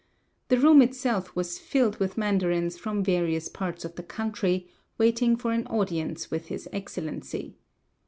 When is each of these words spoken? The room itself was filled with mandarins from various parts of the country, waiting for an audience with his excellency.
The 0.47 0.57
room 0.57 0.81
itself 0.81 1.35
was 1.35 1.59
filled 1.59 1.97
with 1.99 2.17
mandarins 2.17 2.75
from 2.75 3.03
various 3.03 3.49
parts 3.49 3.85
of 3.85 3.93
the 3.97 4.01
country, 4.01 4.67
waiting 4.97 5.35
for 5.35 5.51
an 5.51 5.67
audience 5.67 6.31
with 6.31 6.47
his 6.47 6.67
excellency. 6.73 7.53